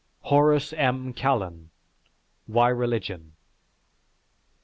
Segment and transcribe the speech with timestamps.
[0.25, 1.13] (_Horace M.
[1.13, 1.69] Kallen:
[2.47, 3.33] "Why Religion."